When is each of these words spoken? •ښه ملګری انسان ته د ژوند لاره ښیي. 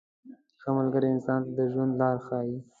•ښه 0.61 0.69
ملګری 0.77 1.07
انسان 1.11 1.39
ته 1.45 1.51
د 1.57 1.59
ژوند 1.71 1.91
لاره 1.99 2.19
ښیي. 2.25 2.57